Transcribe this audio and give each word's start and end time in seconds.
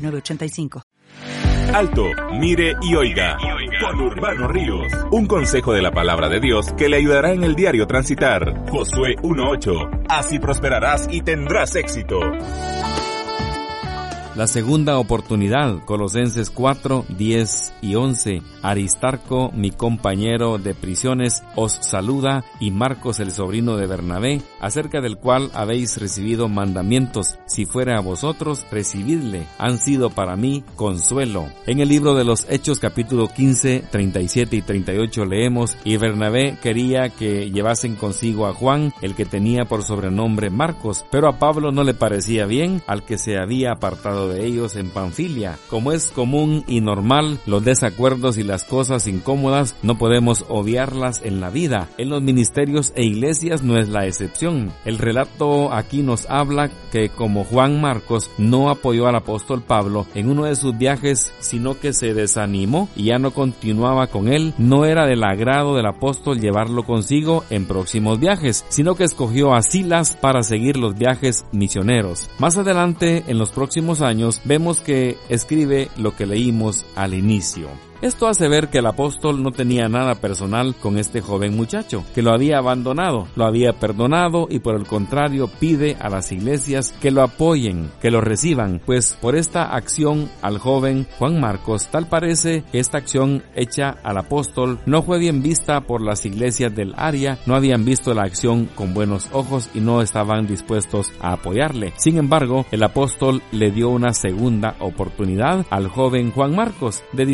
906985. 0.00 0.82
Alto, 1.74 2.04
mire 2.32 2.74
y 2.82 2.94
oiga. 2.96 3.36
Con 3.80 4.00
Urbano 4.00 4.48
Ríos. 4.48 4.92
Un 5.12 5.26
consejo 5.26 5.72
de 5.72 5.82
la 5.82 5.92
palabra 5.92 6.28
de 6.28 6.40
Dios 6.40 6.72
que 6.76 6.88
le 6.88 6.96
ayudará 6.96 7.32
en 7.32 7.44
el 7.44 7.54
diario 7.54 7.86
transitar. 7.86 8.68
Josué 8.68 9.14
1.8. 9.22 10.06
Así 10.08 10.38
prosperarás 10.40 11.06
y 11.10 11.22
tendrás 11.22 11.76
éxito. 11.76 12.20
La 14.40 14.46
segunda 14.46 14.98
oportunidad, 14.98 15.84
Colosenses 15.84 16.48
4, 16.48 17.04
10 17.10 17.74
y 17.82 17.94
11. 17.94 18.40
Aristarco, 18.62 19.50
mi 19.52 19.70
compañero 19.70 20.56
de 20.56 20.74
prisiones, 20.74 21.42
os 21.56 21.72
saluda 21.72 22.42
y 22.58 22.70
Marcos, 22.70 23.20
el 23.20 23.32
sobrino 23.32 23.76
de 23.76 23.86
Bernabé, 23.86 24.40
acerca 24.58 25.02
del 25.02 25.18
cual 25.18 25.50
habéis 25.52 25.98
recibido 25.98 26.48
mandamientos. 26.48 27.38
Si 27.44 27.66
fuera 27.66 27.98
a 27.98 28.00
vosotros, 28.00 28.64
recibidle. 28.70 29.46
Han 29.58 29.78
sido 29.78 30.08
para 30.08 30.36
mí 30.36 30.64
consuelo. 30.74 31.48
En 31.66 31.80
el 31.80 31.90
libro 31.90 32.14
de 32.14 32.24
los 32.24 32.46
Hechos 32.48 32.78
capítulo 32.78 33.28
15, 33.28 33.84
37 33.90 34.56
y 34.56 34.62
38 34.62 35.26
leemos, 35.26 35.76
y 35.84 35.98
Bernabé 35.98 36.56
quería 36.62 37.10
que 37.10 37.50
llevasen 37.50 37.94
consigo 37.94 38.46
a 38.46 38.54
Juan, 38.54 38.94
el 39.02 39.14
que 39.14 39.26
tenía 39.26 39.66
por 39.66 39.82
sobrenombre 39.82 40.48
Marcos, 40.48 41.04
pero 41.10 41.28
a 41.28 41.38
Pablo 41.38 41.72
no 41.72 41.84
le 41.84 41.92
parecía 41.92 42.46
bien 42.46 42.80
al 42.86 43.04
que 43.04 43.18
se 43.18 43.36
había 43.36 43.72
apartado 43.72 44.29
de 44.30 44.46
ellos 44.46 44.76
en 44.76 44.90
Panfilia. 44.90 45.58
Como 45.68 45.92
es 45.92 46.08
común 46.08 46.64
y 46.66 46.80
normal, 46.80 47.38
los 47.46 47.64
desacuerdos 47.64 48.38
y 48.38 48.42
las 48.42 48.64
cosas 48.64 49.06
incómodas 49.06 49.74
no 49.82 49.98
podemos 49.98 50.44
obviarlas 50.48 51.20
en 51.24 51.40
la 51.40 51.50
vida. 51.50 51.88
En 51.98 52.08
los 52.08 52.22
ministerios 52.22 52.92
e 52.96 53.04
iglesias 53.04 53.62
no 53.62 53.78
es 53.78 53.88
la 53.88 54.06
excepción. 54.06 54.72
El 54.84 54.98
relato 54.98 55.72
aquí 55.72 56.02
nos 56.02 56.28
habla 56.28 56.70
que 56.92 57.08
como 57.08 57.44
Juan 57.44 57.80
Marcos 57.80 58.30
no 58.38 58.70
apoyó 58.70 59.06
al 59.06 59.16
apóstol 59.16 59.62
Pablo 59.62 60.06
en 60.14 60.30
uno 60.30 60.44
de 60.44 60.56
sus 60.56 60.76
viajes, 60.76 61.32
sino 61.40 61.78
que 61.78 61.92
se 61.92 62.14
desanimó 62.14 62.88
y 62.96 63.04
ya 63.04 63.18
no 63.18 63.32
continuaba 63.32 64.06
con 64.06 64.28
él, 64.28 64.54
no 64.58 64.84
era 64.84 65.06
del 65.06 65.24
agrado 65.24 65.76
del 65.76 65.86
apóstol 65.86 66.40
llevarlo 66.40 66.84
consigo 66.84 67.44
en 67.50 67.66
próximos 67.66 68.18
viajes, 68.18 68.64
sino 68.68 68.94
que 68.94 69.04
escogió 69.04 69.54
a 69.54 69.62
Silas 69.62 70.16
para 70.20 70.42
seguir 70.42 70.76
los 70.76 70.96
viajes 70.96 71.44
misioneros. 71.52 72.28
Más 72.38 72.56
adelante, 72.56 73.24
en 73.26 73.38
los 73.38 73.50
próximos 73.50 74.00
años, 74.02 74.09
vemos 74.44 74.80
que 74.80 75.16
escribe 75.28 75.88
lo 75.96 76.16
que 76.16 76.26
leímos 76.26 76.84
al 76.96 77.14
inicio. 77.14 77.68
Esto 78.02 78.28
hace 78.28 78.48
ver 78.48 78.68
que 78.68 78.78
el 78.78 78.86
apóstol 78.86 79.42
no 79.42 79.52
tenía 79.52 79.86
nada 79.90 80.14
personal 80.14 80.74
con 80.74 80.96
este 80.96 81.20
joven 81.20 81.54
muchacho, 81.54 82.02
que 82.14 82.22
lo 82.22 82.32
había 82.32 82.56
abandonado, 82.56 83.28
lo 83.36 83.44
había 83.44 83.74
perdonado 83.74 84.46
y 84.48 84.60
por 84.60 84.74
el 84.74 84.86
contrario 84.86 85.50
pide 85.60 85.98
a 86.00 86.08
las 86.08 86.32
iglesias 86.32 86.94
que 87.02 87.10
lo 87.10 87.22
apoyen, 87.22 87.90
que 88.00 88.10
lo 88.10 88.22
reciban, 88.22 88.80
pues 88.86 89.18
por 89.20 89.36
esta 89.36 89.74
acción 89.74 90.30
al 90.40 90.56
joven 90.56 91.06
Juan 91.18 91.40
Marcos 91.40 91.88
tal 91.88 92.08
parece 92.08 92.64
que 92.72 92.78
esta 92.78 92.96
acción 92.96 93.42
hecha 93.54 93.90
al 94.02 94.16
apóstol 94.16 94.80
no 94.86 95.02
fue 95.02 95.18
bien 95.18 95.42
vista 95.42 95.82
por 95.82 96.00
las 96.00 96.24
iglesias 96.24 96.74
del 96.74 96.94
área, 96.96 97.38
no 97.44 97.54
habían 97.54 97.84
visto 97.84 98.14
la 98.14 98.22
acción 98.22 98.64
con 98.74 98.94
buenos 98.94 99.28
ojos 99.32 99.68
y 99.74 99.80
no 99.80 100.00
estaban 100.00 100.46
dispuestos 100.46 101.12
a 101.20 101.34
apoyarle. 101.34 101.92
Sin 101.98 102.16
embargo, 102.16 102.64
el 102.70 102.82
apóstol 102.82 103.42
le 103.52 103.70
dio 103.70 103.90
una 103.90 104.14
segunda 104.14 104.76
oportunidad 104.78 105.66
al 105.68 105.88
joven 105.88 106.30
Juan 106.30 106.56
Marcos 106.56 107.02
de 107.12 107.26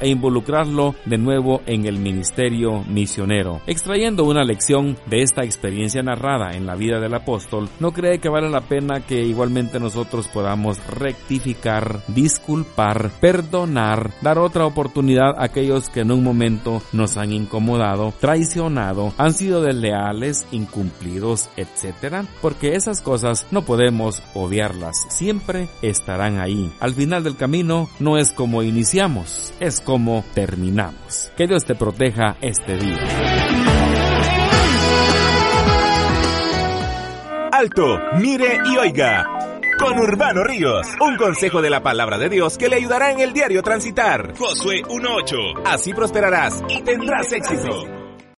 e 0.00 0.08
involucrarlo 0.08 0.94
de 1.04 1.18
nuevo 1.18 1.60
en 1.66 1.86
el 1.86 1.98
ministerio 1.98 2.82
misionero. 2.88 3.60
Extrayendo 3.66 4.24
una 4.24 4.44
lección 4.44 4.96
de 5.06 5.22
esta 5.22 5.44
experiencia 5.44 6.02
narrada 6.02 6.52
en 6.52 6.66
la 6.66 6.74
vida 6.74 7.00
del 7.00 7.14
apóstol, 7.14 7.68
¿no 7.80 7.92
cree 7.92 8.18
que 8.18 8.28
vale 8.28 8.48
la 8.48 8.62
pena 8.62 9.00
que 9.00 9.22
igualmente 9.22 9.78
nosotros 9.78 10.28
podamos 10.28 10.84
rectificar, 10.86 12.00
disculpar, 12.08 13.10
perdonar, 13.20 14.10
dar 14.22 14.38
otra 14.38 14.66
oportunidad 14.66 15.38
a 15.38 15.44
aquellos 15.44 15.88
que 15.90 16.00
en 16.00 16.12
un 16.12 16.24
momento 16.24 16.82
nos 16.92 17.16
han 17.16 17.32
incomodado, 17.32 18.12
traicionado, 18.20 19.12
han 19.18 19.34
sido 19.34 19.62
desleales, 19.62 20.46
incumplidos, 20.52 21.50
etcétera? 21.56 22.24
Porque 22.40 22.74
esas 22.74 23.02
cosas 23.02 23.46
no 23.50 23.62
podemos 23.62 24.22
obviarlas, 24.34 24.96
siempre 25.08 25.68
estarán 25.82 26.38
ahí. 26.40 26.72
Al 26.80 26.94
final 26.94 27.24
del 27.24 27.36
camino 27.36 27.88
no 27.98 28.16
es 28.16 28.32
como 28.32 28.62
iniciamos, 28.62 29.52
es 29.66 29.80
como 29.80 30.24
terminamos. 30.34 31.32
Que 31.36 31.46
Dios 31.46 31.64
te 31.64 31.74
proteja 31.74 32.36
este 32.40 32.76
día. 32.76 32.98
Alto, 37.52 37.98
mire 38.20 38.58
y 38.64 38.76
oiga. 38.76 39.26
Con 39.78 39.98
Urbano 39.98 40.42
Ríos, 40.42 40.86
un 41.00 41.16
consejo 41.16 41.60
de 41.60 41.68
la 41.68 41.82
palabra 41.82 42.16
de 42.16 42.30
Dios 42.30 42.56
que 42.56 42.68
le 42.68 42.76
ayudará 42.76 43.10
en 43.10 43.20
el 43.20 43.32
diario 43.32 43.62
transitar. 43.62 44.34
Josué 44.38 44.82
1.8. 44.84 45.62
Así 45.66 45.92
prosperarás 45.92 46.62
y 46.68 46.82
tendrás 46.82 47.32
éxito. 47.32 47.95